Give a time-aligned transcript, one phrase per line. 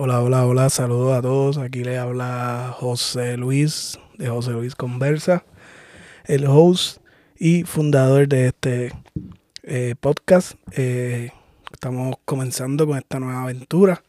[0.00, 1.58] Hola, hola, hola, saludos a todos.
[1.58, 5.44] Aquí le habla José Luis de José Luis Conversa,
[6.24, 7.02] el host
[7.36, 8.92] y fundador de este
[9.64, 10.52] eh, podcast.
[10.76, 11.32] Eh,
[11.72, 14.04] estamos comenzando con esta nueva aventura.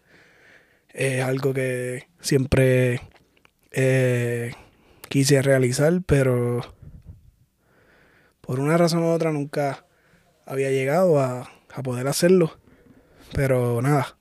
[0.90, 3.02] Es algo que siempre
[3.72, 4.54] eh,
[5.08, 6.62] quise realizar, pero
[8.42, 9.88] por una razón u otra nunca
[10.46, 12.60] había llegado a, a poder hacerlo.
[13.34, 14.19] Pero nada,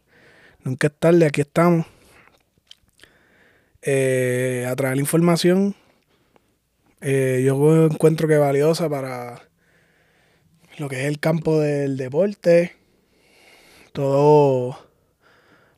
[0.64, 1.86] nunca es tarde, aquí estamos.
[3.82, 5.74] Eh, a traer información.
[7.00, 9.48] eh, yo encuentro que es valiosa para
[10.78, 12.72] lo que es el campo del deporte.
[13.92, 14.78] Todo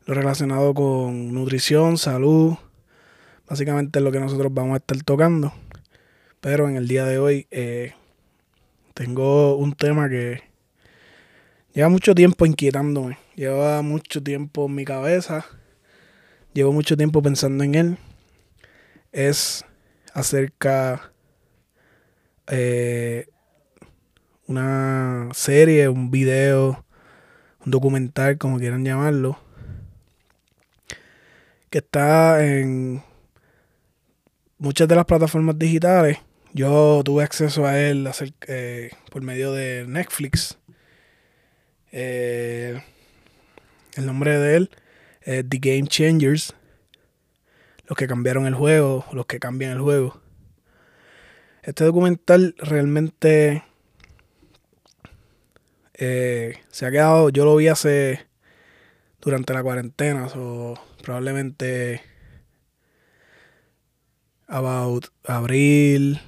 [0.06, 2.54] lo relacionado con nutrición, salud.
[3.48, 5.52] Básicamente es lo que nosotros vamos a estar tocando.
[6.40, 7.94] Pero en el día de hoy eh,
[8.94, 10.42] tengo un tema que
[11.72, 13.18] lleva mucho tiempo inquietándome.
[13.40, 15.46] Lleva mucho tiempo en mi cabeza.
[16.52, 17.98] Llevo mucho tiempo pensando en él.
[19.12, 19.64] Es
[20.12, 21.10] acerca
[22.48, 23.28] eh,
[24.46, 26.84] una serie, un video,
[27.64, 29.38] un documental, como quieran llamarlo,
[31.70, 33.02] que está en
[34.58, 36.18] muchas de las plataformas digitales.
[36.52, 38.06] Yo tuve acceso a él
[38.48, 40.58] eh, por medio de Netflix.
[41.90, 42.82] Eh,
[43.94, 44.70] el nombre de él
[45.22, 46.54] es The Game Changers.
[47.86, 50.20] Los que cambiaron el juego, los que cambian el juego.
[51.62, 53.64] Este documental realmente
[55.94, 58.26] eh, se ha quedado, yo lo vi hace
[59.20, 62.00] durante la cuarentena, o probablemente
[64.46, 66.20] about abril,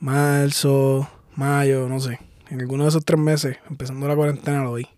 [0.00, 2.18] marzo, mayo, no sé.
[2.50, 4.95] En alguno de esos tres meses, empezando la cuarentena, lo vi.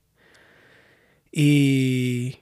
[1.31, 2.41] Y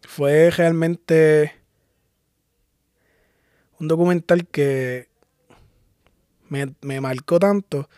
[0.00, 1.52] fue realmente
[3.78, 5.08] un documental que
[6.48, 7.88] me, me marcó tanto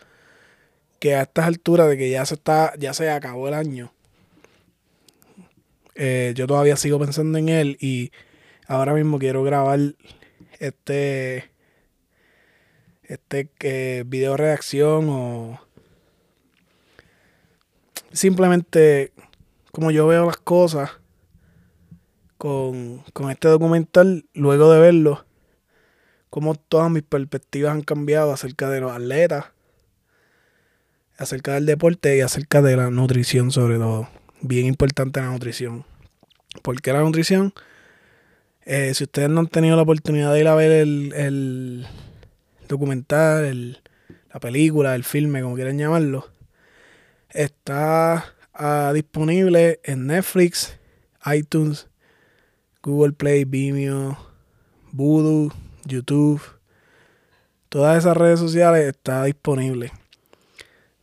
[0.99, 3.93] que a estas alturas de que ya se está, ya se acabó el año,
[5.99, 8.11] eh, yo todavía sigo pensando en él y
[8.67, 9.79] ahora mismo quiero grabar
[10.59, 11.49] este
[13.03, 15.59] este eh, video reacción o
[18.17, 19.11] simplemente
[19.71, 20.89] como yo veo las cosas
[22.37, 25.25] con, con este documental luego de verlo
[26.29, 29.45] como todas mis perspectivas han cambiado acerca de los atletas
[31.17, 34.07] acerca del deporte y acerca de la nutrición sobre todo
[34.41, 35.85] bien importante la nutrición
[36.61, 37.53] ¿por qué la nutrición?
[38.65, 41.87] Eh, si ustedes no han tenido la oportunidad de ir a ver el, el
[42.67, 43.79] documental, el-
[44.33, 46.27] la película, el filme, como quieran llamarlo,
[47.29, 50.77] está ah, disponible en Netflix,
[51.25, 51.87] iTunes,
[52.83, 54.17] Google Play, Vimeo,
[54.91, 55.51] Voodoo,
[55.85, 56.41] YouTube.
[57.69, 59.91] Todas esas redes sociales está disponible.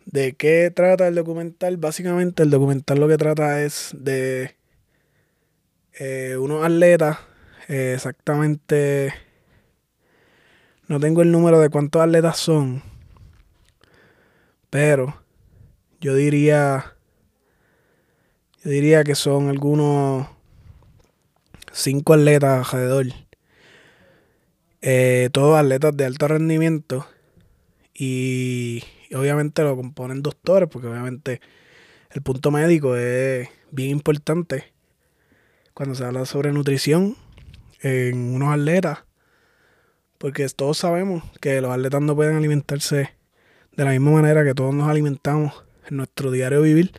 [0.07, 1.77] ¿De qué trata el documental?
[1.77, 4.55] Básicamente el documental lo que trata es de
[5.99, 7.19] eh, unos atletas,
[7.69, 9.15] eh, exactamente,
[10.89, 12.83] no tengo el número de cuántos atletas son,
[14.71, 15.24] pero
[16.04, 16.97] yo diría,
[18.62, 20.28] yo diría que son algunos
[21.72, 23.06] cinco atletas alrededor,
[24.82, 27.06] eh, todos atletas de alto rendimiento
[27.94, 31.41] y, y obviamente lo componen doctores, porque obviamente
[32.10, 34.75] el punto médico es bien importante.
[35.72, 37.16] Cuando se habla sobre nutrición
[37.81, 39.04] en unos atletas,
[40.19, 43.14] porque todos sabemos que los atletas no pueden alimentarse
[43.72, 46.93] de la misma manera que todos nos alimentamos en nuestro diario vivir.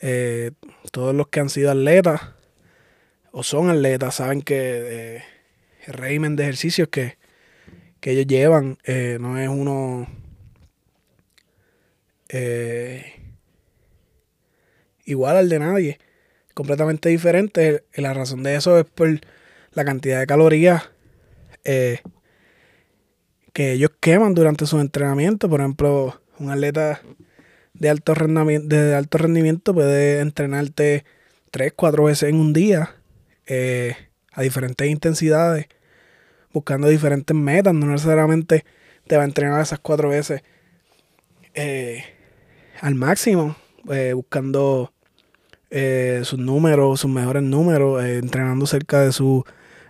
[0.00, 0.52] Eh,
[0.92, 2.20] todos los que han sido atletas
[3.38, 5.22] o son atletas saben que eh,
[5.84, 7.18] el régimen de ejercicios que,
[8.00, 10.08] que ellos llevan eh, no es uno
[12.30, 13.12] eh,
[15.04, 15.98] igual al de nadie
[16.54, 17.84] completamente diferente.
[17.92, 19.20] La razón de eso es por
[19.72, 20.90] la cantidad de calorías
[21.62, 22.00] que
[23.72, 25.50] ellos queman durante sus entrenamientos.
[25.50, 27.02] Por ejemplo, un atleta
[27.78, 31.04] de alto rendimiento, de alto rendimiento puede entrenarte
[31.50, 32.94] tres, cuatro veces en un día
[33.46, 33.96] eh,
[34.32, 35.66] a diferentes intensidades,
[36.52, 37.74] buscando diferentes metas.
[37.74, 38.64] No necesariamente
[39.06, 40.42] te va a entrenar esas cuatro veces
[41.54, 42.04] eh,
[42.80, 43.56] al máximo,
[43.90, 44.92] eh, buscando
[46.22, 49.42] sus números, sus mejores números, entrenando cerca de sus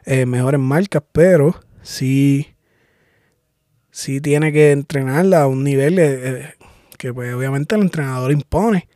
[0.04, 2.56] mejores marcas, pero sí,
[3.92, 6.00] sí tiene que entrenarla a un nivel
[6.96, 8.88] que pues obviamente el entrenador impone,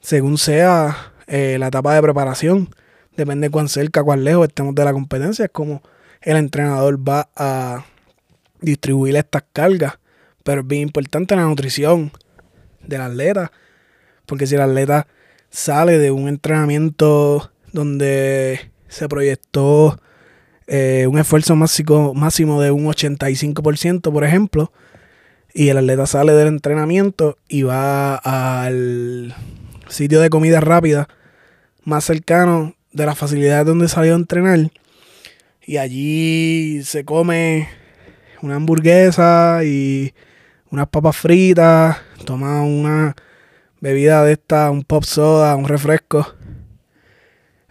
[0.00, 2.74] según sea eh, la etapa de preparación.
[3.16, 5.44] Depende cuán cerca, cuán lejos estemos de la competencia.
[5.44, 5.82] Es como
[6.22, 7.84] el entrenador va a
[8.60, 9.98] distribuir estas cargas.
[10.42, 12.12] Pero es bien importante la nutrición
[12.86, 13.52] del atleta.
[14.26, 15.06] Porque si el atleta
[15.50, 20.00] sale de un entrenamiento donde se proyectó
[20.66, 24.72] eh, un esfuerzo máximo, máximo de un 85%, por ejemplo,
[25.54, 29.34] y el atleta sale del entrenamiento y va al
[29.88, 31.08] sitio de comida rápida
[31.84, 34.70] más cercano de las facilidades donde salió a entrenar
[35.70, 37.68] y allí se come
[38.42, 40.12] una hamburguesa y
[40.70, 43.14] unas papas fritas, toma una
[43.80, 46.34] bebida de esta, un pop soda, un refresco.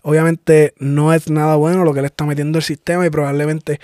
[0.02, 3.82] Obviamente no es nada bueno lo que le está metiendo el sistema y probablemente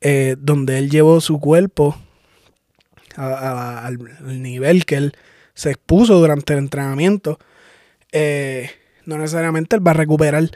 [0.00, 1.96] eh, donde él llevó su cuerpo
[3.16, 3.98] al,
[4.42, 5.12] nivel que él
[5.54, 7.38] se expuso durante el entrenamiento,
[8.12, 8.70] eh,
[9.04, 10.50] no necesariamente él va a recuperar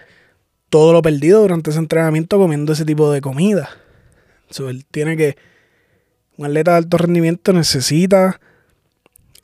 [0.68, 3.70] todo lo perdido durante ese entrenamiento comiendo ese tipo de comida.
[4.58, 5.36] él tiene que,
[6.36, 8.40] un atleta de alto rendimiento necesita,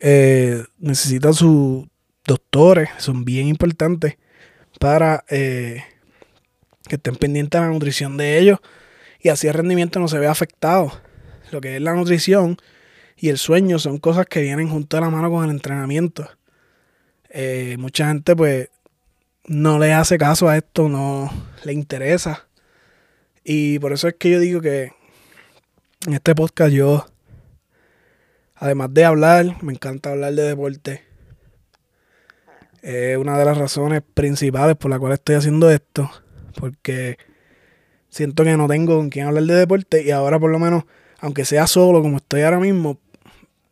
[0.01, 1.87] eh, necesita sus
[2.27, 4.17] doctores, son bien importantes
[4.79, 5.83] para eh,
[6.89, 8.59] que estén pendientes de la nutrición de ellos
[9.21, 10.93] y así el rendimiento no se vea afectado.
[11.51, 12.57] Lo que es la nutrición
[13.17, 16.29] y el sueño son cosas que vienen junto a la mano con el entrenamiento.
[17.31, 18.71] Eh, mucha gente pues
[19.47, 21.31] no le hace caso a esto, no
[21.65, 22.47] le interesa.
[23.45, 24.93] Y por eso es que yo digo que
[26.07, 27.07] en este podcast yo,
[28.55, 31.03] además de hablar, me encanta hablar de deporte.
[32.83, 36.11] Es una de las razones principales por la cual estoy haciendo esto.
[36.59, 37.19] Porque
[38.09, 40.85] siento que no tengo con quién hablar de deporte y ahora por lo menos,
[41.21, 42.99] aunque sea solo como estoy ahora mismo,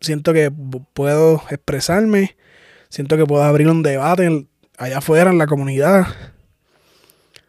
[0.04, 0.52] siento que
[0.92, 2.36] puedo expresarme,
[2.88, 4.46] siento que puedo abrir un debate
[4.78, 6.06] allá afuera en la comunidad.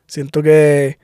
[0.07, 0.97] Siento que,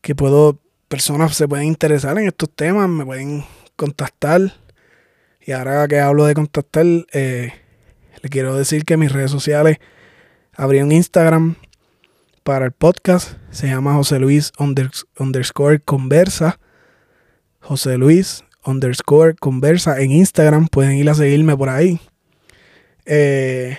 [0.00, 3.44] que puedo, personas se pueden interesar en estos temas, me pueden
[3.76, 4.54] contactar.
[5.40, 7.52] Y ahora que hablo de contactar, eh,
[8.22, 9.78] le quiero decir que mis redes sociales
[10.54, 11.56] abrí un Instagram
[12.42, 13.36] para el podcast.
[13.50, 16.58] Se llama José Luis underscore conversa.
[17.60, 20.68] José Luis underscore conversa en Instagram.
[20.68, 22.00] Pueden ir a seguirme por ahí.
[23.06, 23.78] Eh,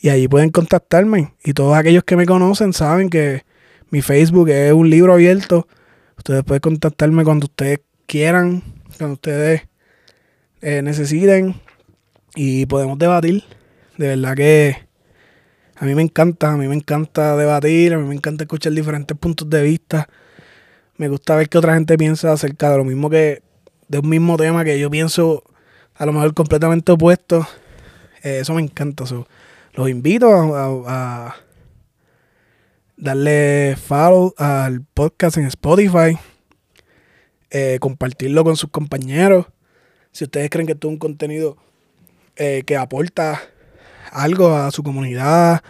[0.00, 1.34] y allí pueden contactarme.
[1.44, 3.44] Y todos aquellos que me conocen saben que
[3.90, 5.66] mi Facebook es un libro abierto.
[6.16, 8.62] Ustedes pueden contactarme cuando ustedes quieran,
[8.98, 9.62] cuando ustedes
[10.60, 11.54] eh, necesiten.
[12.34, 13.44] Y podemos debatir.
[13.96, 14.86] De verdad que
[15.76, 19.16] a mí me encanta, a mí me encanta debatir, a mí me encanta escuchar diferentes
[19.16, 20.08] puntos de vista.
[20.98, 23.42] Me gusta ver que otra gente piensa acerca de lo mismo que,
[23.88, 25.44] de un mismo tema que yo pienso
[25.94, 27.46] a lo mejor completamente opuesto.
[28.22, 29.04] Eh, eso me encanta.
[29.74, 31.36] los invito a,
[32.96, 36.18] darle follow al podcast en Spotify.
[37.50, 39.46] Eh, compartirlo con sus compañeros.
[40.12, 41.58] Si ustedes creen que esto es un contenido
[42.36, 43.40] eh, que aporta
[44.12, 45.62] algo a su comunidad,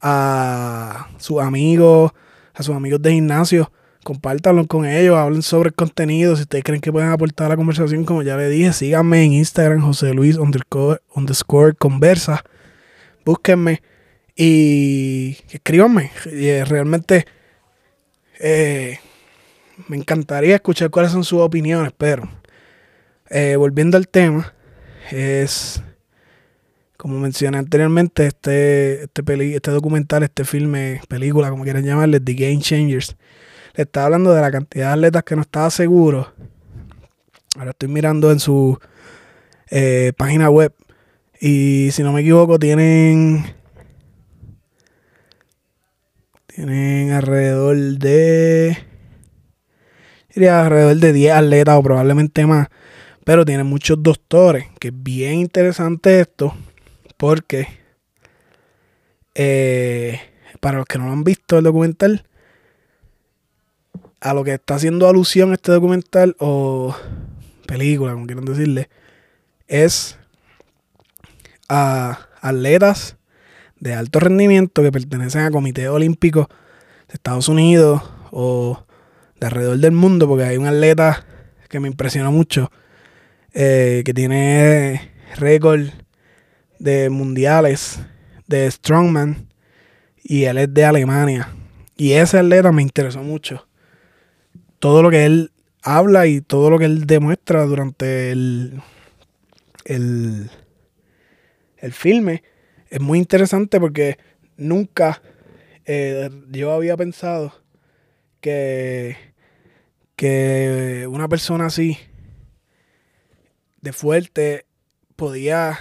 [0.00, 2.12] a sus amigos,
[2.54, 6.36] a sus amigos de gimnasio, compártanlo con ellos, hablen sobre el contenido.
[6.36, 9.32] Si ustedes creen que pueden aportar a la conversación, como ya le dije, síganme en
[9.32, 12.44] Instagram, José Luis underscore, conversa.
[13.24, 13.82] Búsquenme
[14.36, 16.10] y escríbanme.
[16.26, 17.26] Eh, realmente
[18.40, 18.98] eh,
[19.88, 22.28] me encantaría escuchar cuáles son sus opiniones, pero
[23.30, 24.54] eh, volviendo al tema,
[25.10, 25.82] es
[27.02, 32.34] como mencioné anteriormente, este, este, peli, este documental, este filme, película, como quieran llamarle, The
[32.34, 33.16] Game Changers,
[33.74, 36.32] le estaba hablando de la cantidad de atletas que no estaba seguro.
[37.56, 38.78] Ahora estoy mirando en su
[39.70, 40.74] eh, página web
[41.40, 43.44] y si no me equivoco tienen
[46.46, 48.76] tienen alrededor de
[50.34, 52.68] diría alrededor de 10 atletas o probablemente más,
[53.24, 56.54] pero tienen muchos doctores, que es bien interesante esto
[57.16, 57.68] porque
[59.34, 60.20] eh,
[60.60, 62.26] para los que no lo han visto el documental,
[64.22, 66.94] a lo que está haciendo alusión este documental o
[67.66, 68.88] película, como quieran decirle,
[69.66, 70.16] es
[71.68, 73.16] a atletas
[73.80, 76.46] de alto rendimiento que pertenecen a comités olímpicos
[77.08, 78.00] de Estados Unidos
[78.30, 78.84] o
[79.40, 81.26] de alrededor del mundo, porque hay un atleta
[81.68, 82.70] que me impresionó mucho,
[83.54, 85.88] eh, que tiene récord
[86.78, 87.98] de mundiales
[88.46, 89.48] de Strongman
[90.22, 91.48] y él es de Alemania.
[91.96, 93.66] Y ese atleta me interesó mucho.
[94.82, 98.82] Todo lo que él habla y todo lo que él demuestra durante el,
[99.84, 100.50] el,
[101.76, 102.42] el filme
[102.90, 104.18] es muy interesante porque
[104.56, 105.22] nunca
[105.84, 107.54] eh, yo había pensado
[108.40, 109.16] que,
[110.16, 111.96] que una persona así
[113.82, 114.66] de fuerte
[115.14, 115.78] podía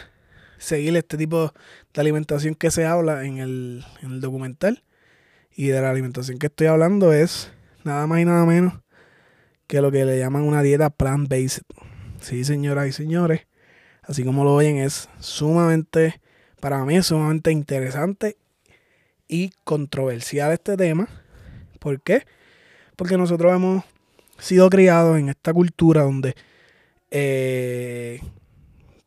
[0.59, 1.55] seguir este tipo
[1.91, 4.83] de alimentación que se habla en el, en el documental.
[5.55, 7.51] Y de la alimentación que estoy hablando es
[7.83, 8.80] nada más y nada menos
[9.71, 11.63] que lo que le llaman una dieta plant-based.
[12.19, 13.47] Sí, señoras y señores,
[14.01, 16.19] así como lo oyen, es sumamente,
[16.59, 18.35] para mí es sumamente interesante
[19.29, 21.07] y controversial este tema.
[21.79, 22.25] ¿Por qué?
[22.97, 23.85] Porque nosotros hemos
[24.37, 26.35] sido criados en esta cultura donde
[27.09, 28.19] eh,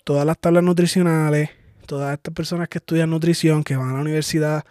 [0.03, 1.51] todas las tablas nutricionales,
[1.85, 4.65] todas estas personas que estudian nutrición, que van a la universidad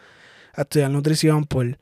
[0.56, 1.78] a estudiar nutrición por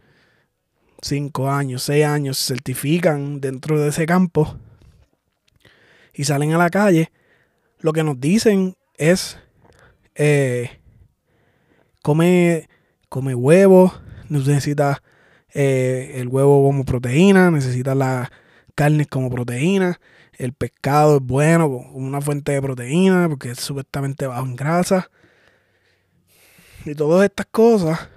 [1.01, 4.57] 5 años, 6 años, se certifican dentro de ese campo
[6.13, 7.11] y salen a la calle,
[7.79, 9.37] lo que nos dicen es,
[10.15, 10.79] eh,
[12.03, 12.69] come,
[13.09, 13.93] come huevo,
[14.29, 15.01] necesita
[15.53, 18.31] eh, el huevo como proteína, necesita la
[18.75, 19.99] carne como proteína,
[20.37, 25.11] el pescado es bueno, una fuente de proteína, porque es supuestamente bajo en grasa.
[26.85, 28.09] Y todas estas cosas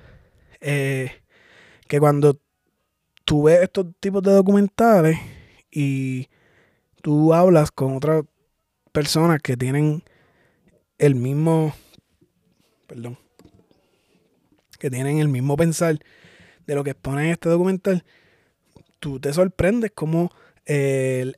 [0.61, 1.11] eh,
[1.87, 2.41] que cuando
[3.25, 5.19] tú ves estos tipos de documentales
[5.71, 6.29] y
[7.03, 8.25] tú hablas con otras
[8.93, 10.03] personas que tienen
[10.99, 11.75] el mismo,
[12.87, 13.19] perdón,
[14.79, 15.99] que tienen el mismo pensar
[16.67, 18.05] de lo que expone en este documental,
[19.01, 20.31] tú te sorprendes como
[20.65, 21.37] el,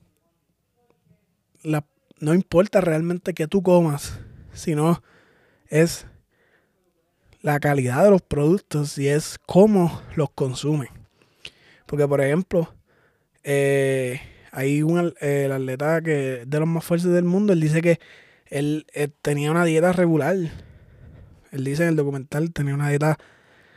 [1.62, 1.84] la,
[2.20, 4.20] no importa realmente que tú comas,
[4.52, 5.02] sino
[5.68, 6.06] es
[7.40, 10.95] la calidad de los productos y es cómo los consumen.
[11.86, 12.72] Porque, por ejemplo,
[13.44, 14.20] eh,
[14.52, 18.00] hay un el atleta que de los más fuertes del mundo, él dice que
[18.46, 20.36] él, eh, tenía una dieta regular.
[21.52, 23.18] Él dice en el documental, tenía una dieta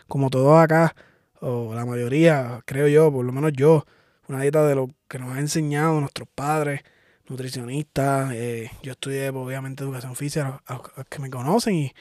[0.08, 0.96] como todos acá,
[1.42, 3.86] o la mayoría, creo yo, por lo menos yo,
[4.28, 6.82] una dieta de lo que nos han enseñado nuestros padres,
[7.28, 8.32] nutricionistas.
[8.34, 11.94] Eh, yo estudié, pues, obviamente, educación física, a, los que me conocen, y,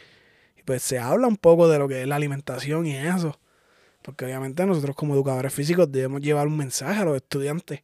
[0.65, 3.39] pues se habla un poco de lo que es la alimentación y eso.
[4.03, 7.83] Porque obviamente nosotros como educadores físicos debemos llevar un mensaje a los estudiantes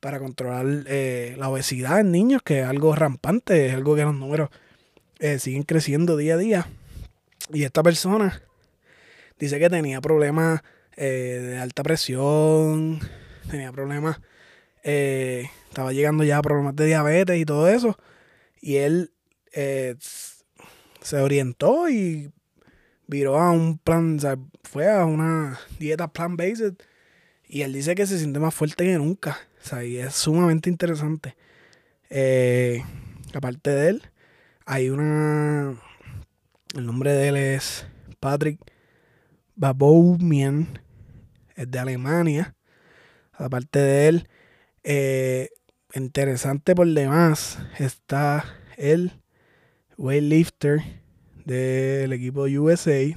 [0.00, 4.14] para controlar eh, la obesidad en niños, que es algo rampante, es algo que los
[4.14, 4.50] números
[5.18, 6.68] eh, siguen creciendo día a día.
[7.52, 8.42] Y esta persona
[9.38, 10.62] dice que tenía problemas
[10.96, 13.00] de alta presión,
[13.50, 14.20] tenía problemas
[14.86, 17.98] eh, estaba llegando ya a problemas de diabetes y todo eso.
[18.60, 19.12] Y él
[19.52, 19.96] eh,
[21.00, 22.30] se orientó y
[23.06, 26.74] viró a un plan, o sea, fue a una dieta plant-based.
[27.46, 29.38] Y él dice que se siente más fuerte que nunca.
[29.62, 31.36] O sea, y es sumamente interesante.
[32.10, 32.82] Eh,
[33.34, 34.02] aparte de él,
[34.66, 35.80] hay una.
[36.74, 37.86] El nombre de él es
[38.20, 38.58] Patrick
[39.54, 40.80] Baboumian.
[41.54, 42.56] Es de Alemania.
[43.32, 44.28] Aparte de él,
[44.82, 45.50] eh,
[45.94, 48.44] interesante por demás está
[48.76, 49.12] el
[49.96, 51.03] weightlifter
[51.44, 53.16] del equipo USA.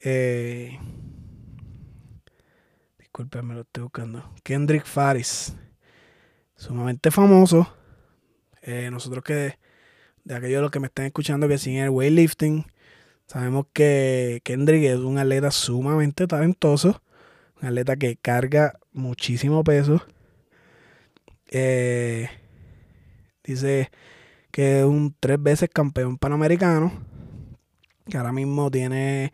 [0.00, 0.78] Eh,
[2.98, 4.34] disculpen, lo estoy buscando.
[4.42, 5.54] Kendrick Faris.
[6.56, 7.72] Sumamente famoso.
[8.62, 9.58] Eh, nosotros que
[10.24, 12.66] de aquellos los que me están escuchando que siguen el weightlifting,
[13.26, 17.02] sabemos que Kendrick es un atleta sumamente talentoso
[17.60, 20.02] un atleta que carga muchísimo peso.
[21.50, 22.28] Eh,
[23.42, 23.90] dice
[24.50, 26.92] que es un tres veces campeón panamericano.
[28.08, 29.32] Que ahora mismo tiene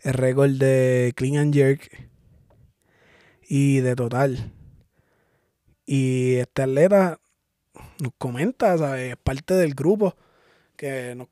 [0.00, 2.08] el récord de clean and jerk
[3.42, 4.52] y de total.
[5.86, 7.20] Y este atleta
[8.00, 9.12] nos comenta, ¿sabes?
[9.12, 10.16] es parte del grupo
[10.76, 11.28] que nos,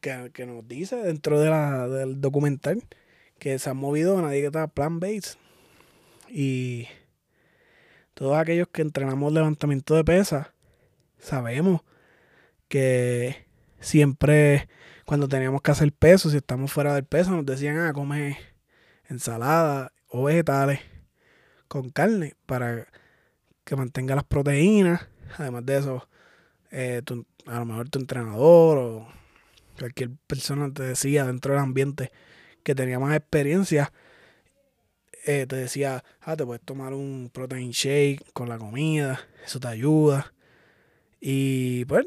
[0.00, 2.82] que, nos dice dentro de la, del documental
[3.38, 5.38] que se ha movido a una dieta plant-based
[6.28, 6.86] y
[8.14, 10.48] todos aquellos que entrenamos levantamiento de pesas,
[11.18, 11.82] sabemos
[12.68, 13.46] que
[13.80, 14.68] siempre
[15.04, 18.36] cuando teníamos que hacer peso, si estamos fuera del peso, nos decían, ah, come
[19.08, 20.80] ensalada o vegetales
[21.66, 22.86] con carne para
[23.64, 25.08] que mantenga las proteínas.
[25.38, 26.08] Además de eso,
[26.70, 27.02] eh,
[27.46, 29.08] a lo mejor tu entrenador o
[29.78, 32.12] cualquier persona te decía dentro del ambiente
[32.62, 33.92] que tenía más experiencia,
[35.24, 39.68] eh, te decía, ah, te puedes tomar un protein shake con la comida, eso te
[39.68, 40.34] ayuda.
[41.20, 42.06] Y pues,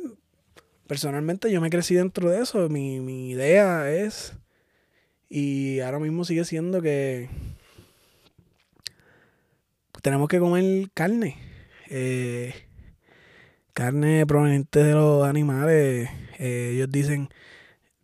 [0.92, 2.68] personalmente yo me crecí dentro de eso.
[2.68, 4.34] Mi, idea es,
[5.30, 7.30] y ahora mismo sigue siendo que
[10.02, 11.38] tenemos que comer carne.
[11.90, 12.54] Eh,
[13.72, 16.10] carne proveniente de los animales.
[16.40, 17.30] Eh, ellos dicen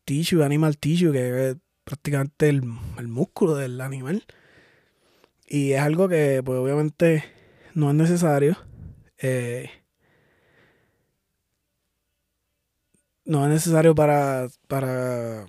[0.06, 2.64] tissue, animal tissue, que es prácticamente el,
[2.98, 4.24] el músculo del animal.
[5.46, 7.26] Y es algo que, pues obviamente,
[7.74, 8.58] no es necesario.
[9.18, 9.72] Eh,
[13.28, 15.46] no es necesario para, para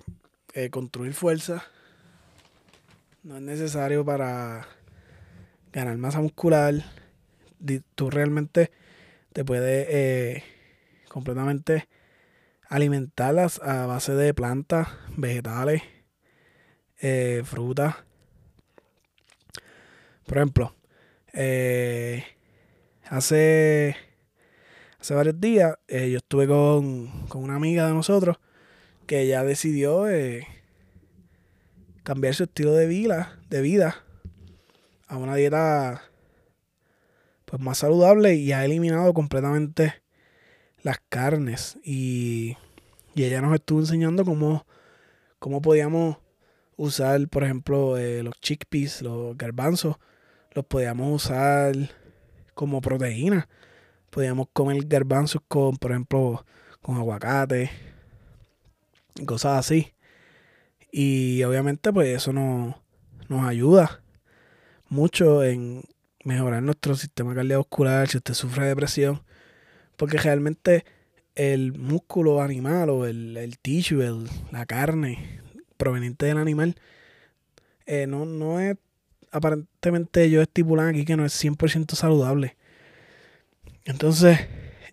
[0.53, 1.63] eh, construir fuerza.
[3.23, 4.67] No es necesario para
[5.71, 6.73] ganar masa muscular.
[7.95, 8.69] Tú realmente
[9.31, 10.43] te puedes eh,
[11.07, 11.87] completamente
[12.67, 15.81] alimentarlas a base de plantas, vegetales,
[16.99, 17.95] eh, frutas.
[20.25, 20.75] Por ejemplo,
[23.09, 23.95] hace,
[24.99, 28.37] hace varios días yo estuve con, con, una amiga de nosotros
[29.07, 30.05] que ya decidió
[32.03, 34.03] cambiar su estilo de vida, de vida
[35.07, 36.03] a una dieta
[37.45, 40.03] pues más saludable y ha eliminado completamente
[40.83, 42.57] las carnes y,
[43.15, 44.65] ella nos estuvo enseñando cómo,
[45.39, 46.19] cómo podíamos
[46.77, 49.97] usar, por ejemplo, eh, los chickpeas, los garbanzos,
[50.53, 51.75] los podíamos usar
[52.53, 53.49] como proteína.
[54.09, 56.45] Podíamos comer garbanzos con, por ejemplo,
[56.81, 57.69] con aguacate,
[59.25, 59.93] cosas así.
[60.91, 62.75] Y obviamente pues eso nos,
[63.27, 64.01] nos ayuda
[64.87, 65.83] mucho en
[66.23, 69.21] mejorar nuestro sistema cardiovascular si usted sufre de depresión.
[69.95, 70.85] Porque realmente
[71.35, 75.41] el músculo animal o el, el tissue, la carne
[75.77, 76.75] proveniente del animal,
[77.85, 78.77] eh, no, no es,
[79.31, 82.55] aparentemente ellos estipulan aquí que no es 100% saludable.
[83.89, 84.39] Entonces,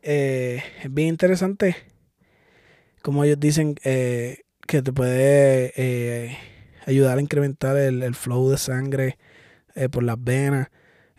[0.02, 1.76] eh, es bien interesante
[3.02, 6.36] como ellos dicen eh, que te puede
[6.86, 9.18] ayudar a incrementar el, el flow de sangre
[9.92, 10.68] por las venas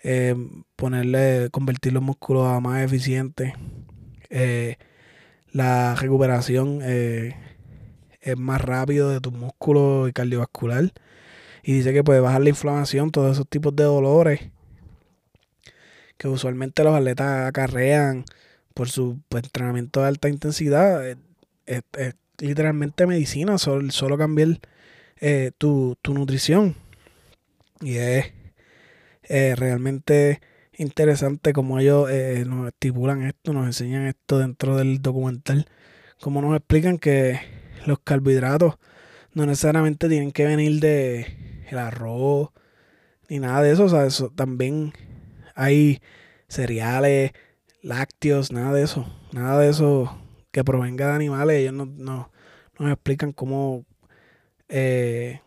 [0.03, 0.35] eh,
[0.75, 3.53] ponerle, convertir los músculos a más eficientes.
[4.29, 4.77] Eh,
[5.51, 7.35] la recuperación eh,
[8.21, 10.93] es más rápido de tus músculos y cardiovascular.
[11.63, 14.51] Y dice que puede bajar la inflamación, todos esos tipos de dolores
[16.17, 18.25] que usualmente los atletas acarrean
[18.73, 21.07] por su pues, entrenamiento de alta intensidad.
[21.07, 21.17] Es,
[22.39, 24.59] literalmente medicina, solo, solo cambiar
[25.57, 26.75] tu, tu nutrición.
[27.81, 28.31] Y es
[29.29, 30.39] eh, realmente
[30.77, 35.67] interesante como ellos eh, nos estipulan esto, nos enseñan esto dentro del documental,
[36.21, 37.39] como nos explican que
[37.85, 38.75] los carbohidratos
[39.33, 42.51] no necesariamente tienen que venir de el arroz
[43.27, 44.93] ni nada de eso, o sea, eso también
[45.57, 46.01] hay
[46.47, 47.31] cereales,
[47.81, 50.15] lácteos, nada de eso, nada de eso
[50.51, 52.31] que provenga de animales, ellos no, no
[52.79, 53.85] nos explican cómo
[54.69, 55.41] eh,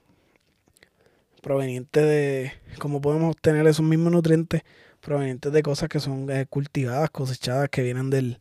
[1.41, 4.63] proveniente de cómo podemos obtener esos mismos nutrientes
[5.01, 8.39] provenientes de cosas que son eh, cultivadas, cosechadas, que vienen del,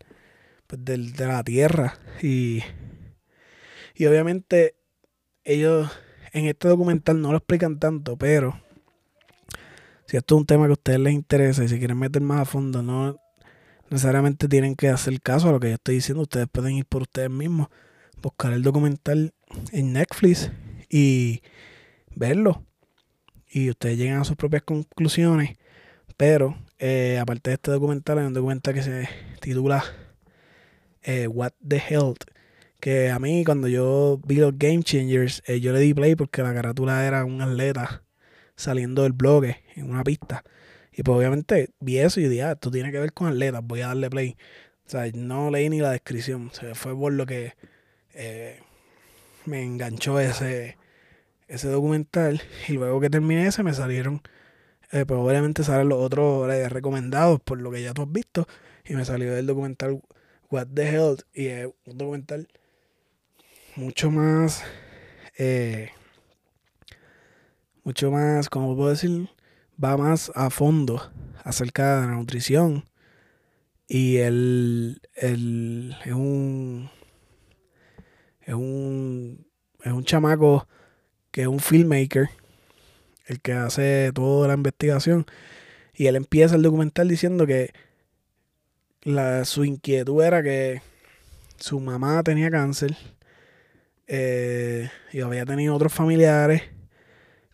[0.65, 1.99] pues, del, de la tierra.
[2.21, 2.63] Y,
[3.93, 4.75] y obviamente
[5.43, 5.89] ellos
[6.33, 8.59] en este documental no lo explican tanto, pero
[10.09, 12.39] si esto es un tema que a ustedes les interesa y si quieren meter más
[12.39, 13.15] a fondo, no
[13.91, 16.23] necesariamente tienen que hacer caso a lo que yo estoy diciendo.
[16.23, 17.67] Ustedes pueden ir por ustedes mismos,
[18.19, 19.35] buscar el documental
[19.71, 20.49] en Netflix
[20.89, 21.43] y
[22.15, 22.63] verlo
[23.51, 25.57] y ustedes llegan a sus propias conclusiones.
[26.17, 29.07] Pero eh, aparte de este documental, hay un documental que se
[29.41, 29.83] titula
[31.03, 32.23] eh, What the Health.
[32.79, 36.41] Que a mí, cuando yo vi los Game Changers, eh, yo le di play porque
[36.41, 38.01] la carátula era un atleta
[38.59, 40.43] saliendo del blog en una pista.
[40.91, 43.81] Y pues obviamente vi eso y dije, ah, esto tiene que ver con atletas, voy
[43.81, 44.37] a darle play.
[44.85, 46.51] O sea, no leí ni la descripción.
[46.71, 47.53] O fue por lo que
[49.45, 50.77] me enganchó ese,
[51.47, 54.21] ese documental y luego que terminé ese me salieron,
[54.91, 58.47] eh, pues obviamente salen los otros eh, recomendados por lo que ya tú has visto
[58.85, 60.01] y me salió el documental
[60.49, 62.47] What the Health y es un documental
[63.75, 64.63] mucho más,
[65.37, 65.89] eh,
[67.89, 69.29] mucho más, como puedo decir,
[69.83, 71.11] va más a fondo
[71.43, 72.85] acerca de la nutrición
[73.87, 76.91] y el, el es un
[78.43, 79.43] es un
[79.83, 80.67] es un chamaco
[81.31, 82.29] que es un filmmaker,
[83.25, 85.25] el que hace toda la investigación.
[85.95, 87.73] Y él empieza el documental diciendo que
[89.01, 90.83] la, su inquietud era que
[91.57, 92.95] su mamá tenía cáncer
[94.05, 96.61] eh, y había tenido otros familiares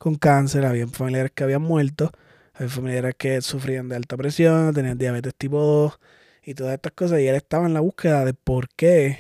[0.06, 2.12] con cáncer, había familiares que habían muerto,
[2.54, 6.00] había familiares que sufrían de alta presión, tenían diabetes tipo 2
[6.44, 7.22] y todas estas cosas.
[7.22, 9.18] Y él estaba en la búsqueda de por qué,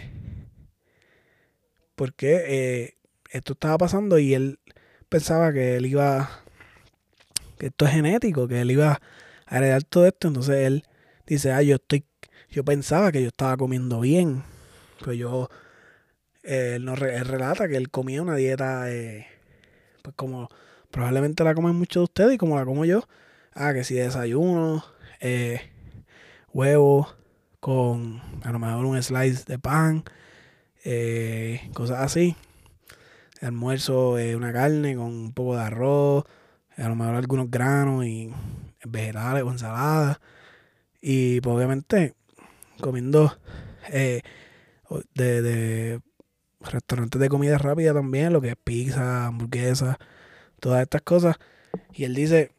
[1.95, 2.97] por qué eh,
[3.31, 4.59] esto estaba pasando y él
[5.09, 6.43] pensaba que él iba,
[7.57, 9.01] que esto es genético, que él iba
[9.47, 10.27] a heredar todo esto.
[10.27, 10.83] Entonces él
[11.25, 12.05] dice, ah, yo estoy,
[12.51, 14.43] yo pensaba que yo estaba comiendo bien.
[15.03, 15.49] Pues yo,
[16.43, 19.25] eh, él relata que él comía una dieta, eh,
[20.03, 20.47] pues como
[20.95, 23.03] probablemente la comen muchos de ustedes y como la como yo.
[23.53, 24.85] Ah, que si desayuno,
[25.19, 25.59] eh,
[26.53, 27.09] huevo
[27.59, 30.05] con a lo mejor un slice de pan,
[30.85, 32.37] eh, cosas así.
[33.41, 36.23] almuerzo, eh, una carne con un poco de arroz,
[36.77, 38.31] a lo mejor algunos granos y
[38.85, 40.21] vegetales o ensaladas.
[41.01, 42.13] Y pues obviamente
[42.79, 43.37] comiendo
[43.89, 44.21] eh,
[45.13, 46.01] de, de
[46.61, 49.99] restaurantes de comida rápida también, lo que es pizza, hamburguesa,
[50.65, 51.37] todas estas cosas.
[51.93, 52.49] Y él dice,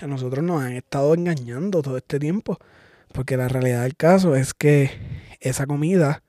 [0.00, 2.58] a nosotros nos han estado engañando todo este tiempo,
[3.12, 4.90] porque la realidad del caso es que
[5.40, 6.22] esa comida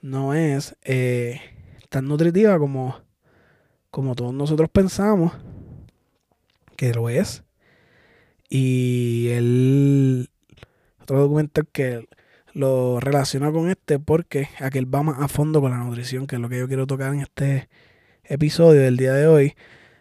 [0.00, 1.40] no es eh,
[1.88, 3.00] tan nutritiva como,
[3.92, 5.34] como todos nosotros pensamos
[6.76, 7.44] que lo es.
[8.48, 10.30] Y el
[11.00, 12.08] otro documental que
[12.54, 16.42] lo relaciona con este porque aquel va más a fondo con la nutrición, que es
[16.42, 17.68] lo que yo quiero tocar en este
[18.24, 19.54] episodio del día de hoy.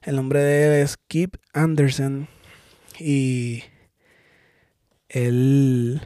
[0.03, 2.27] El nombre de él es Kip Anderson
[2.99, 3.63] y
[5.09, 6.01] él,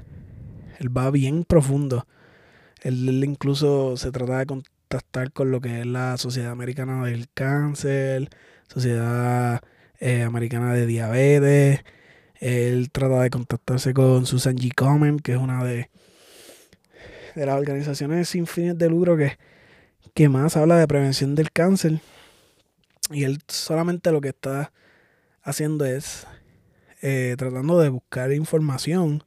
[0.79, 2.05] él va bien profundo.
[2.81, 8.27] Él, incluso se trata de contactar con lo que es la Sociedad Americana del Cáncer,
[8.67, 9.61] Sociedad
[10.01, 11.79] eh, Americana de Diabetes.
[12.41, 14.75] Él trata de contactarse con Susan G.
[14.75, 15.89] Komen, que es una de,
[17.33, 19.37] de las organizaciones sin fines de lucro que,
[20.13, 22.01] que más habla de prevención del cáncer.
[23.11, 24.71] Y él solamente lo que está
[25.43, 26.25] haciendo es
[27.01, 29.23] eh, tratando de buscar información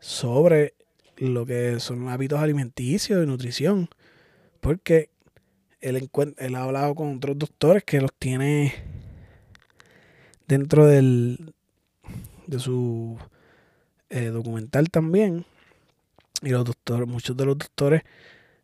[0.00, 0.74] sobre
[1.16, 3.88] lo que son hábitos alimenticios y nutrición.
[4.60, 5.10] Porque
[5.80, 8.74] él, él ha hablado con otros doctores que los tiene
[10.48, 11.54] dentro del,
[12.46, 13.18] de su
[14.10, 15.44] eh, documental también.
[16.42, 18.02] Y los doctores, muchos de los doctores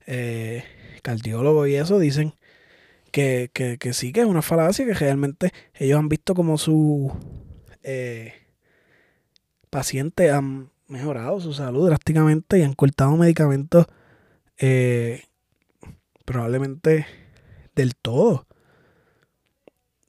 [0.07, 0.65] eh,
[1.03, 2.35] cardiólogos y eso dicen
[3.13, 7.13] que, que, que, sí que es una falacia, que realmente ellos han visto como su
[7.83, 8.35] eh,
[9.71, 13.87] pacientes han mejorado su salud drásticamente y han cortado medicamentos
[14.59, 15.23] eh,
[16.25, 17.07] probablemente
[17.75, 18.47] del todo.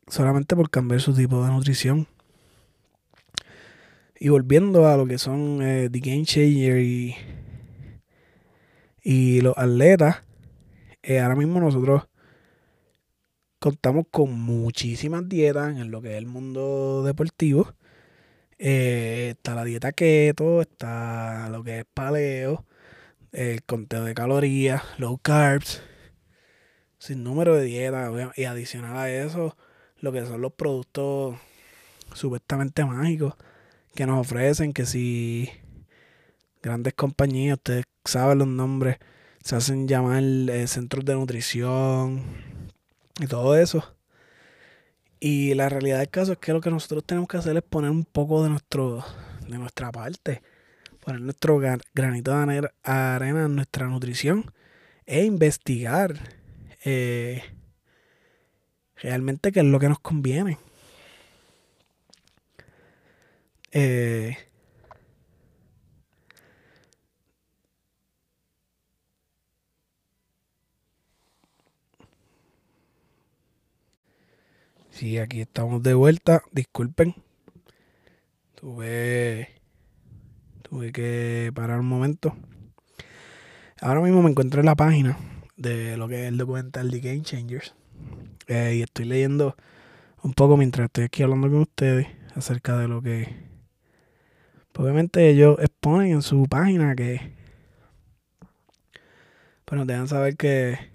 [0.08, 2.08] Solamente por cambiar su tipo de nutrición.
[4.20, 7.16] Y volviendo a lo que son eh, The Game Changer y,
[9.02, 10.24] y los atletas,
[11.02, 12.04] eh, ahora mismo nosotros
[13.64, 17.74] contamos con muchísimas dietas en lo que es el mundo deportivo.
[18.60, 22.66] Eh, está la dieta keto, está lo que es paleo,
[23.32, 25.82] el conteo de calorías, low carbs,
[26.98, 28.12] sin número de dietas.
[28.36, 29.56] Y adicional a eso,
[30.00, 31.38] lo que son los productos
[32.14, 33.36] supuestamente mágicos
[33.96, 35.50] que nos ofrecen, que si
[36.62, 38.98] grandes compañías, ustedes saben los nombres,
[39.42, 42.53] se hacen llamar eh, centros de nutrición
[43.20, 43.96] y todo eso.
[45.20, 47.92] Y la realidad del caso es que lo que nosotros tenemos que hacer es poner
[47.92, 49.04] un poco de nuestro
[49.48, 50.42] de nuestra parte,
[51.04, 51.60] poner nuestro
[51.94, 54.52] granito de arena en nuestra nutrición
[55.06, 56.14] e investigar
[56.84, 57.44] eh,
[58.98, 60.58] realmente qué es lo que nos conviene.
[63.72, 64.38] Eh,
[75.04, 76.44] sí, aquí estamos de vuelta.
[76.54, 77.14] Disculpen.
[78.56, 79.50] Tuve,
[80.62, 82.34] tuve que parar un momento.
[83.82, 85.18] Ahora mismo me encuentro en la página
[85.58, 87.76] de lo que es el documental de Game Changers.
[88.48, 89.58] Eh, y estoy leyendo
[90.22, 93.28] un poco mientras estoy aquí hablando con ustedes acerca de lo que
[94.74, 97.34] obviamente ellos exponen en su página que
[99.66, 100.93] pues nos dejan saber que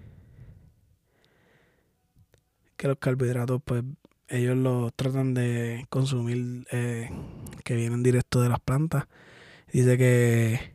[2.79, 3.83] que los carbohidratos pues
[4.29, 7.11] ellos los tratan de consumir eh,
[7.65, 9.05] que vienen directo de las plantas
[9.71, 10.73] dice que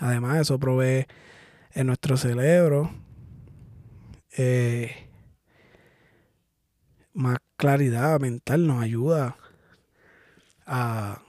[0.00, 1.06] además eso provee
[1.72, 2.92] en nuestro cerebro
[4.36, 5.08] eh,
[7.14, 9.36] más claridad mental nos ayuda
[10.66, 11.22] a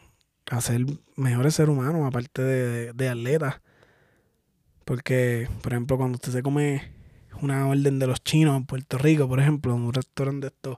[0.51, 3.61] a ser mejores seres humanos, aparte de, de atletas.
[4.83, 6.91] Porque, por ejemplo, cuando usted se come
[7.41, 10.77] una orden de los chinos en Puerto Rico, por ejemplo, un restaurante de estos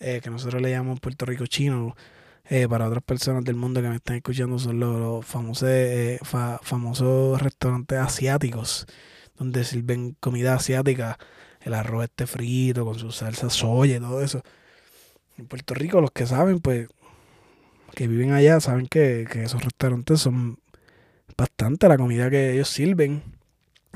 [0.00, 1.94] eh, que nosotros le llamamos Puerto Rico chino,
[2.48, 6.18] eh, para otras personas del mundo que me están escuchando son los, famosos, eh,
[6.62, 8.86] famosos restaurantes asiáticos,
[9.38, 11.18] donde sirven comida asiática,
[11.60, 14.42] el arroz este frito con su salsa soya y todo eso.
[15.38, 16.88] En Puerto Rico, los que saben, pues
[17.94, 20.58] que viven allá saben que, esos restaurantes son
[21.36, 23.22] bastante la comida que ellos sirven.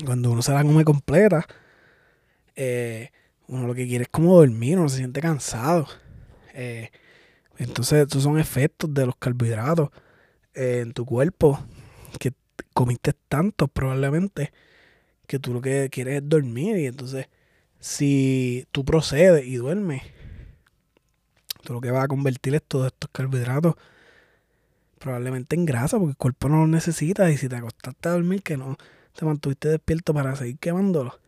[0.05, 1.45] Cuando uno se la come completa,
[2.57, 3.11] eh,
[3.47, 5.87] uno lo que quiere es como dormir, uno se siente cansado.
[6.53, 6.89] Eh,
[7.57, 9.89] entonces, esos son efectos de los carbohidratos
[10.53, 11.59] eh, en tu cuerpo
[12.19, 12.33] que
[12.73, 14.51] comiste tanto probablemente
[15.27, 17.27] que tú lo que quieres es dormir y entonces
[17.79, 20.01] si tú procedes y duermes,
[21.63, 23.75] tú lo que vas a convertir es todos estos carbohidratos
[24.99, 28.41] probablemente en grasa porque el cuerpo no lo necesita y si te acostaste a dormir
[28.41, 28.77] que no
[29.13, 31.19] te mantuviste despierto para seguir quemándolo,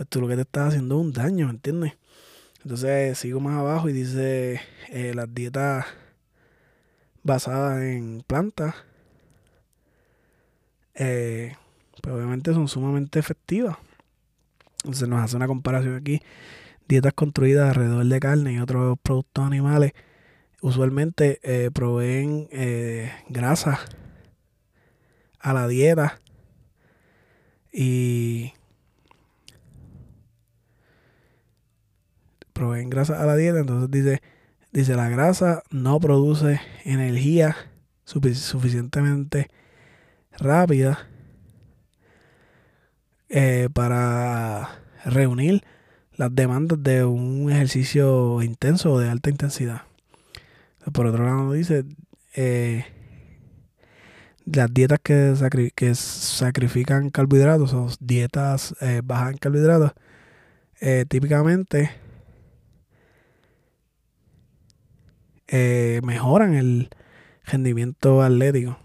[0.00, 1.92] pues tú lo que te estás haciendo es un daño, ¿me entiendes?
[2.62, 4.58] Entonces sigo más abajo y dice
[4.88, 5.84] eh, las dietas
[7.22, 8.74] basadas en plantas,
[10.94, 11.54] eh,
[12.00, 13.76] pues obviamente son sumamente efectivas.
[14.78, 16.22] Entonces nos hace una comparación aquí.
[16.88, 19.92] Dietas construidas alrededor de carne y otros productos animales
[20.62, 23.80] usualmente eh, proveen eh, grasa
[25.40, 26.22] a la dieta
[27.70, 28.54] y
[32.60, 33.60] proveen grasa a la dieta.
[33.60, 34.22] Entonces dice,
[34.70, 37.56] dice la grasa no produce energía
[38.04, 39.48] suficientemente
[40.38, 41.08] rápida
[43.30, 45.62] eh, para reunir
[46.16, 49.82] las demandas de un ejercicio intenso o de alta intensidad.
[50.92, 51.84] Por otro lado, dice,
[52.34, 52.84] eh,
[54.44, 55.34] las dietas que,
[55.94, 59.92] sacrifican carbohidratos o dietas eh, bajas en carbohidratos,
[61.08, 61.90] típicamente
[65.50, 66.90] mejoran el
[67.44, 68.78] rendimiento atlético.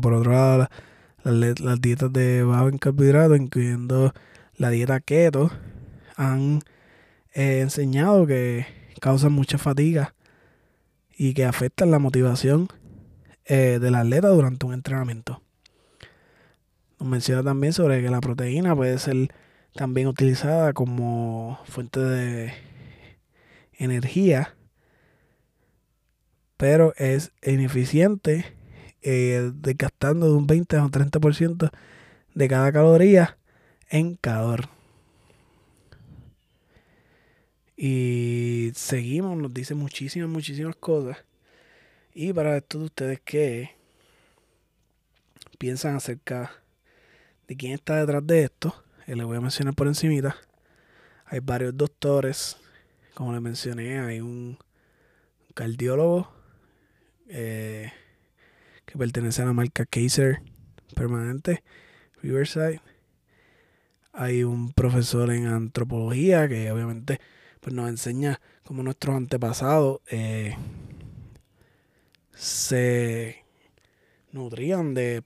[0.00, 0.68] por otro lado,
[1.24, 4.12] las, dietas de bajo en carbohidratos, incluyendo
[4.56, 5.50] la dieta keto,
[6.16, 6.60] han
[7.34, 8.66] eh, enseñado que
[9.00, 10.14] causan mucha fatiga
[11.16, 12.68] y que afectan la motivación
[13.44, 15.42] eh, del atleta durante un entrenamiento.
[16.98, 19.28] Nos menciona también sobre que la proteína puede ser
[19.74, 22.54] también utilizada como fuente de
[23.74, 24.55] energía,
[26.56, 28.56] pero es ineficiente
[29.02, 31.70] eh, desgastando de un 20 a un 30%
[32.34, 33.38] de cada caloría
[33.88, 34.68] en calor.
[37.76, 41.18] Y seguimos, nos dice muchísimas, muchísimas cosas.
[42.14, 43.76] Y para todos ustedes que
[45.58, 46.50] piensan acerca
[47.46, 48.74] de quién está detrás de esto,
[49.06, 50.36] eh, les voy a mencionar por encimita.
[51.26, 52.56] Hay varios doctores,
[53.14, 54.58] como les mencioné, hay un
[55.54, 56.35] cardiólogo,
[57.28, 57.92] eh,
[58.84, 60.40] que pertenece a la marca Kaiser
[60.94, 61.62] Permanente,
[62.22, 62.80] Riverside.
[64.12, 67.20] Hay un profesor en antropología que obviamente
[67.60, 70.56] pues, nos enseña cómo nuestros antepasados eh,
[72.34, 73.44] se
[74.32, 75.22] nutrían de,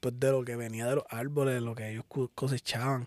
[0.00, 3.06] pues, de lo que venía de los árboles, lo que ellos cosechaban.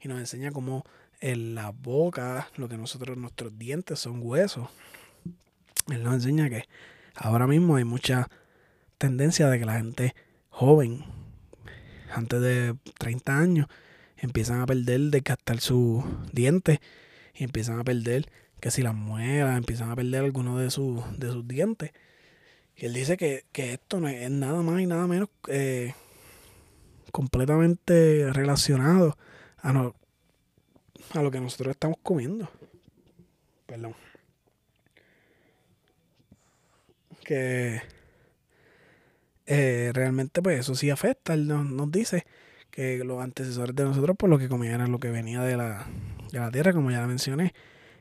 [0.00, 0.84] Y nos enseña cómo
[1.20, 4.68] en la boca, lo que nosotros, nuestros dientes son huesos.
[5.88, 6.64] Él nos enseña que
[7.14, 8.28] ahora mismo hay mucha
[8.98, 10.14] tendencia de que la gente
[10.48, 11.04] joven,
[12.12, 13.66] antes de 30 años,
[14.16, 16.78] empiezan a perder, de gastar sus dientes
[17.34, 21.30] y empiezan a perder que si las muelas, empiezan a perder algunos de, sus de
[21.30, 21.92] sus dientes.
[22.76, 25.94] Y él dice que, esto no es nada más y nada menos eh,
[27.12, 29.16] completamente relacionado
[29.58, 29.92] a,
[31.12, 32.48] a lo que nosotros estamos comiendo.
[33.66, 33.94] Perdón.
[37.24, 37.82] Que
[39.46, 41.34] eh, realmente pues eso sí afecta.
[41.34, 42.26] Él nos, dice
[42.70, 45.86] que los antecesores de nosotros por lo que comían era lo que venía de la,
[46.32, 47.54] de la tierra, como ya mencioné.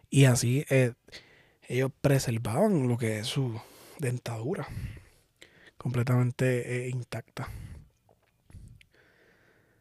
[0.09, 0.93] Y así eh,
[1.67, 3.59] ellos preservaban lo que es su
[3.99, 4.67] dentadura
[5.77, 7.49] completamente eh, intacta.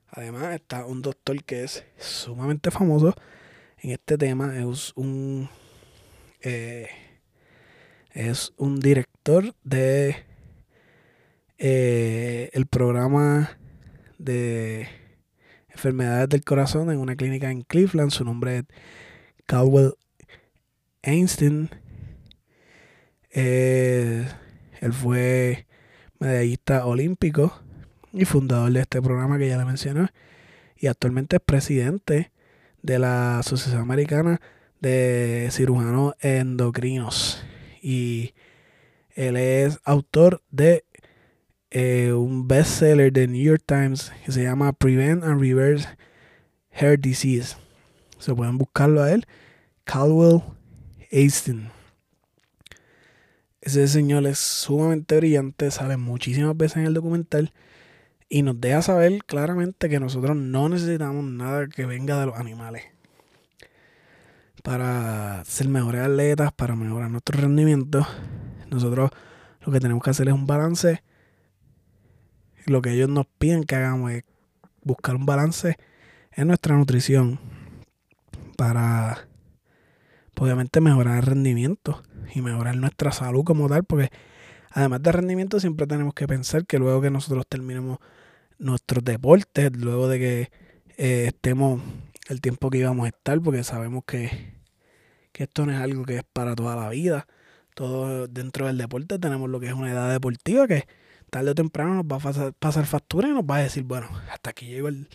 [0.08, 3.14] Además está un doctor que es sumamente famoso
[3.78, 4.58] en este tema.
[4.58, 5.48] Es un,
[8.14, 10.16] es un director de
[11.58, 13.58] eh, el programa
[14.18, 14.88] de
[15.68, 18.10] enfermedades del corazón en una clínica en Cleveland.
[18.10, 18.64] Su nombre es
[19.46, 19.94] Caldwell
[21.02, 21.70] Einstein.
[23.30, 24.28] Eh,
[24.80, 25.66] él fue
[26.18, 27.62] medallista olímpico
[28.12, 30.08] y fundador de este programa que ya le mencioné.
[30.76, 32.32] Y actualmente es presidente
[32.82, 34.40] de la Asociación Americana
[34.80, 37.44] de Cirujanos Endocrinos.
[37.82, 38.32] Y
[39.14, 40.84] él es autor de
[41.70, 45.88] eh, un bestseller de New York Times que se llama Prevent and Reverse
[46.70, 47.56] Hair Disease.
[48.18, 49.26] Se pueden buscarlo a él.
[49.84, 50.42] Caldwell
[51.12, 51.70] Aston.
[53.60, 57.52] Ese señor es sumamente brillante, sale muchísimas veces en el documental
[58.28, 62.84] y nos deja saber claramente que nosotros no necesitamos nada que venga de los animales
[64.62, 68.06] para ser mejores atletas, para mejorar nuestro rendimiento.
[68.70, 69.10] Nosotros
[69.60, 71.02] lo que tenemos que hacer es un balance.
[72.66, 74.24] Lo que ellos nos piden que hagamos es
[74.82, 75.76] buscar un balance
[76.32, 77.40] en nuestra nutrición
[78.56, 79.28] para
[80.34, 82.02] pues, obviamente mejorar el rendimiento
[82.34, 84.10] y mejorar nuestra salud como tal, porque
[84.70, 87.98] además de rendimiento siempre tenemos que pensar que luego que nosotros terminemos
[88.58, 90.50] nuestros deportes, luego de que
[90.96, 91.82] eh, estemos
[92.28, 94.51] el tiempo que íbamos a estar, porque sabemos que,
[95.32, 97.26] que esto no es algo que es para toda la vida.
[97.74, 100.86] Todo dentro del deporte tenemos lo que es una edad deportiva que
[101.30, 104.50] tarde o temprano nos va a pasar, factura y nos va a decir, bueno, hasta
[104.50, 105.08] aquí llegó el,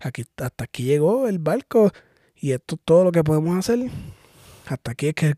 [0.00, 1.92] aquí, hasta aquí llegó el barco
[2.34, 3.90] y esto es todo lo que podemos hacer.
[4.66, 5.34] Hasta aquí es que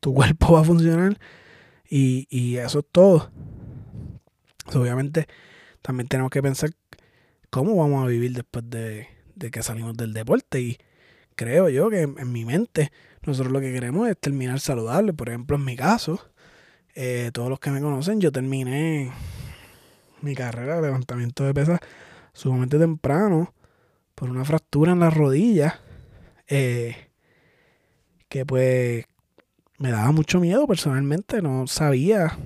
[0.00, 1.18] tu cuerpo va a funcionar
[1.88, 3.30] y, y eso es todo.
[4.74, 5.26] obviamente
[5.82, 6.70] también tenemos que pensar
[7.50, 9.08] cómo vamos a vivir después de,
[9.50, 10.60] que salimos del deporte.
[10.60, 10.78] Y
[11.36, 15.12] creo yo que en, mi mente nosotros lo que queremos es terminar saludable.
[15.12, 16.30] Por ejemplo, en mi caso,
[16.94, 19.12] eh, todos los que me conocen, yo terminé
[20.22, 21.80] mi carrera de levantamiento de pesas
[22.32, 23.54] sumamente temprano
[24.14, 25.80] por una fractura en la rodilla.
[26.48, 27.10] Eh,
[28.28, 29.04] que pues
[29.78, 32.38] me daba mucho miedo personalmente, no sabía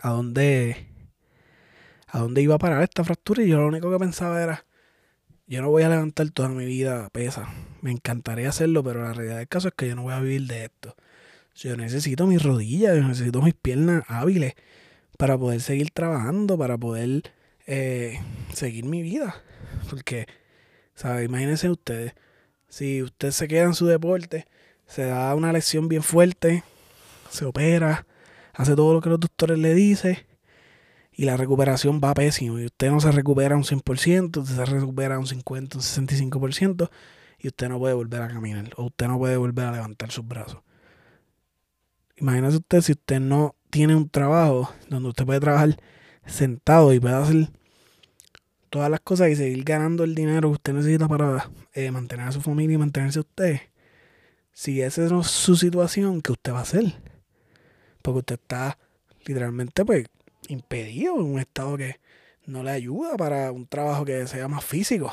[0.00, 0.88] a dónde
[2.08, 4.66] a dónde iba a parar esta fractura y yo lo único que pensaba era,
[5.52, 7.46] yo no voy a levantar toda mi vida pesa.
[7.82, 10.46] Me encantaría hacerlo, pero la realidad del caso es que yo no voy a vivir
[10.46, 10.96] de esto.
[11.54, 14.54] Yo necesito mis rodillas, yo necesito mis piernas hábiles
[15.18, 17.34] para poder seguir trabajando, para poder
[17.66, 18.18] eh,
[18.54, 19.42] seguir mi vida.
[19.90, 20.26] Porque,
[20.94, 21.26] ¿sabes?
[21.26, 22.14] Imagínense ustedes,
[22.68, 24.46] si usted se queda en su deporte,
[24.86, 26.64] se da una lesión bien fuerte,
[27.28, 28.06] se opera,
[28.54, 30.16] hace todo lo que los doctores le dicen
[31.14, 32.58] y la recuperación va pésimo.
[32.58, 36.90] Y usted no se recupera un 100%, usted se recupera un 50, un 65%
[37.38, 40.26] y usted no puede volver a caminar o usted no puede volver a levantar sus
[40.26, 40.60] brazos.
[42.16, 45.76] Imagínese usted si usted no tiene un trabajo donde usted puede trabajar
[46.24, 47.50] sentado y puede hacer
[48.70, 52.32] todas las cosas y seguir ganando el dinero que usted necesita para eh, mantener a
[52.32, 53.60] su familia y mantenerse usted.
[54.52, 56.94] Si esa es su situación, ¿qué usted va a hacer?
[58.02, 58.78] Porque usted está
[59.24, 60.06] literalmente pues
[60.48, 62.00] impedido, en un estado que
[62.46, 65.12] no le ayuda para un trabajo que sea más físico.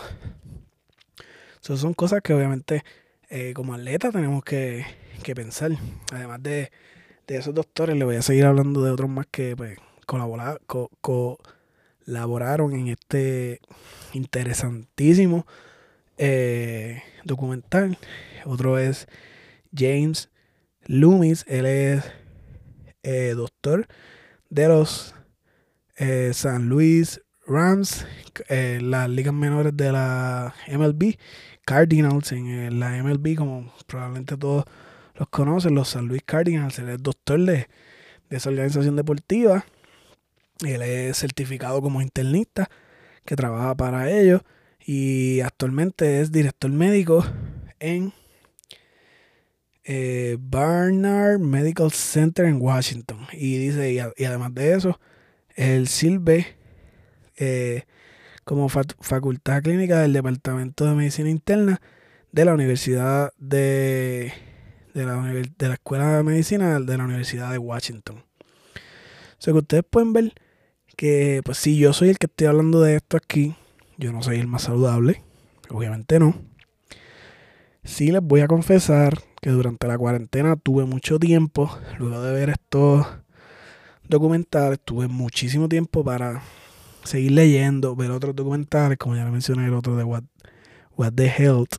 [1.62, 2.84] Esas son cosas que obviamente
[3.30, 4.86] eh, como atleta tenemos que,
[5.36, 5.72] pensar.
[6.12, 6.72] Además de,
[7.28, 9.78] esos doctores, le voy a seguir hablando de otros más que pues,
[11.02, 13.62] colaboraron en este
[14.13, 15.46] interesantísimo
[16.18, 18.00] eh, documental.
[18.46, 19.08] Otro es
[19.76, 20.30] James
[20.86, 22.04] Loomis, él es
[23.04, 23.88] eh, doctor
[24.50, 25.13] de los
[25.99, 28.07] eh, San Luis Rams,
[28.47, 31.17] eh, las ligas menores de la MLB,
[31.65, 34.63] Cardinals en eh, la MLB, como probablemente todos
[35.15, 37.67] los conocen, los San Luis Cardinals, él es doctor de,
[38.29, 39.65] esa organización deportiva,
[40.65, 42.69] él es certificado como internista,
[43.25, 44.41] que trabaja para ellos
[44.79, 47.25] y actualmente es director médico
[47.79, 48.13] en
[50.39, 53.27] Barnard Medical Center en Washington.
[53.33, 54.99] Y dice, y además de eso,
[55.60, 56.56] él sirve
[57.36, 57.84] eh,
[58.45, 61.82] como facultad clínica del Departamento de Medicina Interna
[62.32, 64.32] de la Universidad de,
[64.93, 68.19] de, la, de la Escuela de Medicina de la Universidad de Washington.
[68.19, 70.34] O sea que ustedes pueden ver
[70.95, 73.54] que, pues si yo soy el que estoy hablando de esto aquí,
[73.98, 75.24] yo no soy el más saludable,
[75.69, 76.36] obviamente no.
[77.84, 82.50] Sí les voy a confesar que durante la cuarentena tuve mucho tiempo, luego de ver
[82.50, 83.06] estos
[84.10, 86.41] documentales, tuve muchísimo tiempo para
[87.04, 90.24] seguir leyendo, ver otros documentales, como ya mencioné el otro de What,
[90.98, 91.75] What the Health.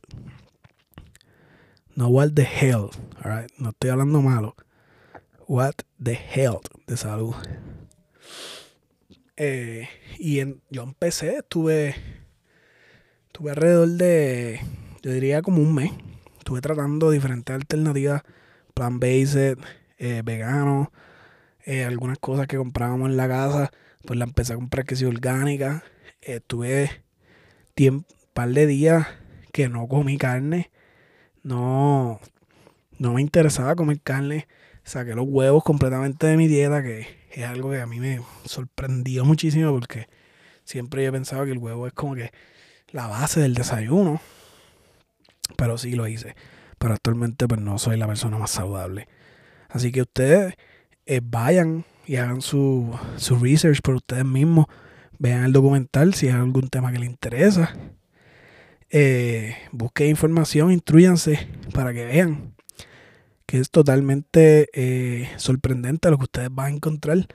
[1.95, 4.55] No What the Health, alright, no estoy hablando malo.
[5.47, 7.35] What the Health de salud.
[9.35, 11.95] Eh, y en, yo empecé, estuve,
[13.27, 14.61] estuve alrededor de,
[15.01, 15.91] yo diría como un mes.
[16.37, 18.23] Estuve tratando diferentes alternativas,
[18.73, 19.57] plant-based,
[19.97, 20.91] eh, vegano,
[21.71, 23.71] eh, algunas cosas que comprábamos en la casa,
[24.05, 25.85] pues la empecé a comprar que si orgánica.
[26.21, 27.01] Estuve
[27.79, 29.07] un par de días
[29.53, 30.69] que no comí carne.
[31.43, 32.19] No,
[32.99, 34.49] no me interesaba comer carne.
[34.83, 39.23] Saqué los huevos completamente de mi dieta, que es algo que a mí me sorprendió
[39.23, 40.09] muchísimo porque
[40.65, 42.31] siempre he pensado que el huevo es como que
[42.89, 44.19] la base del desayuno.
[45.55, 46.35] Pero sí lo hice.
[46.79, 49.07] Pero actualmente pues no soy la persona más saludable.
[49.69, 50.55] Así que ustedes
[51.11, 54.67] eh, vayan y hagan su, su research por ustedes mismos.
[55.19, 57.75] Vean el documental si hay algún tema que les interesa.
[58.89, 62.55] Eh, busquen información, instruyanse para que vean
[63.45, 67.27] que es totalmente eh, sorprendente lo que ustedes van a encontrar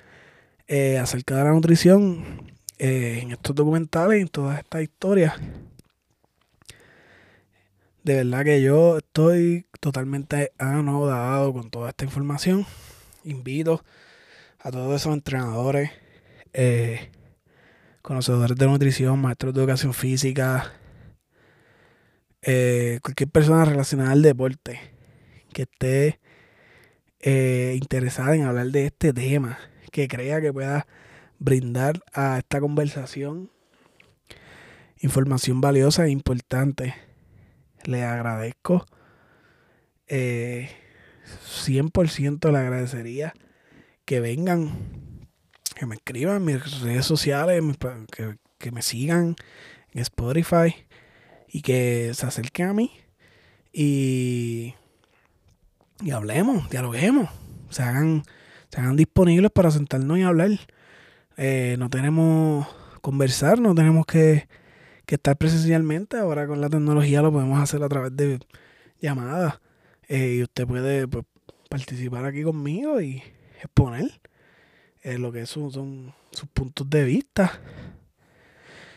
[0.99, 5.35] acerca de la nutrición en estos documentales, en todas estas historias.
[8.05, 12.64] De verdad que yo estoy totalmente anodado con toda esta información.
[13.27, 13.85] Invito
[14.61, 15.91] a todos esos entrenadores,
[16.53, 17.11] eh,
[18.01, 20.72] conocedores de nutrición, maestros de educación física,
[22.43, 24.81] eh, cualquier persona relacionada al deporte
[25.53, 26.20] que esté
[27.18, 29.59] eh, interesada en hablar de este tema,
[29.91, 30.87] que crea que pueda
[31.41, 33.51] brindar a esta conversación
[35.01, 36.95] información valiosa e importante.
[37.85, 38.87] Le agradezco.
[41.47, 43.35] 100% le agradecería
[44.05, 44.70] que vengan,
[45.74, 47.62] que me escriban en mis redes sociales,
[48.11, 49.37] que, que me sigan
[49.93, 50.74] en Spotify
[51.49, 52.93] y que se acerquen a mí
[53.79, 54.74] y,
[56.01, 57.29] y hablemos, dialoguemos,
[57.68, 58.22] se hagan,
[58.70, 60.51] se hagan disponibles para sentarnos y hablar.
[61.37, 62.66] Eh, no tenemos
[63.03, 64.49] conversar, no tenemos que,
[65.05, 66.16] que, estar presencialmente.
[66.16, 68.39] Ahora con la tecnología lo podemos hacer a través de
[68.99, 69.61] llamadas.
[70.09, 71.25] Eh, y usted puede pues,
[71.69, 73.23] participar aquí conmigo y
[73.61, 74.21] exponer
[75.03, 77.61] eh, lo que son, sus puntos de vista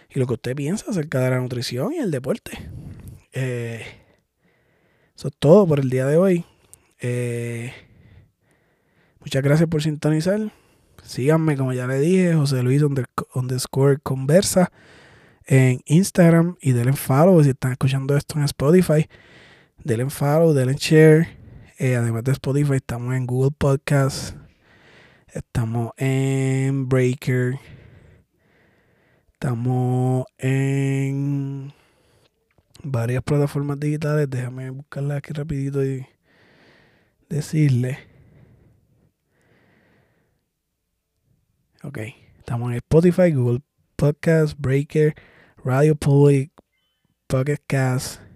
[0.09, 2.51] y lo que usted piensa acerca de la nutrición y el deporte.
[3.33, 3.83] Eh,
[5.15, 6.45] eso es todo por el día de hoy.
[9.19, 10.51] Muchas gracias por sintonizar.
[11.03, 12.83] Síganme, como ya le dije, José Luis
[13.33, 14.71] underscore conversa
[15.45, 19.07] en Instagram y denle follow si están escuchando esto en Spotify.
[19.83, 21.29] Denle follow, denle share.
[21.77, 24.35] Eh, además de Spotify, estamos en Google Podcast.
[25.27, 27.57] Estamos en Breaker.
[29.31, 31.71] Estamos en
[32.83, 34.29] varias plataformas digitales.
[34.29, 36.05] Déjame buscarla aquí rapidito y
[37.29, 37.99] decirle.
[41.83, 41.99] Ok,
[42.37, 43.61] estamos en Spotify, Google
[43.95, 45.15] Podcast, Breaker,
[45.63, 46.51] Radio Public,
[47.27, 48.28] Pocket Cast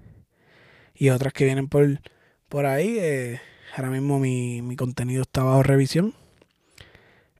[1.03, 1.99] y otras que vienen por,
[2.47, 2.95] por ahí.
[2.97, 3.41] Eh,
[3.75, 6.13] ahora mismo mi, mi, contenido está bajo revisión.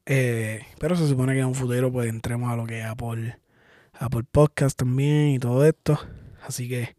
[0.05, 3.39] Eh, pero se supone que en un futuro pues entremos a lo que es Apple,
[3.93, 5.97] Apple Podcast también y todo esto.
[6.45, 6.97] Así que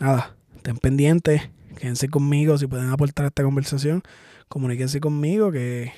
[0.00, 4.02] nada, estén pendientes, quédense conmigo si pueden aportar esta conversación.
[4.48, 5.92] Comuníquense conmigo que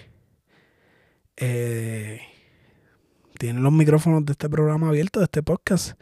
[1.38, 2.20] eh,
[3.38, 5.98] tienen los micrófonos de este programa abiertos, de este podcast.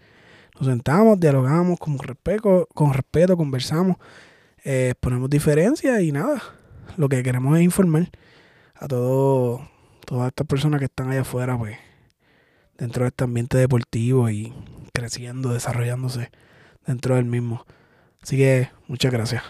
[0.58, 3.96] Nos sentamos, dialogamos con respeto, con respeto conversamos,
[4.64, 6.42] eh, ponemos diferencias y nada.
[6.96, 8.08] Lo que queremos es informar
[8.74, 9.68] a todo,
[10.06, 11.76] todas estas personas que están allá afuera, pues,
[12.78, 14.54] dentro de este ambiente deportivo y
[14.94, 16.30] creciendo, desarrollándose
[16.86, 17.66] dentro del mismo.
[18.22, 19.42] Así que muchas gracias.